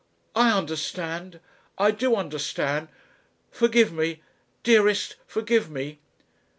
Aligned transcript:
I 0.35 0.49
understand. 0.57 1.39
I 1.77 1.91
do 1.91 2.15
understand. 2.15 2.87
Forgive 3.51 3.93
me. 3.93 4.23
Dearest 4.63 5.15
forgive 5.27 5.69
me." 5.69 5.99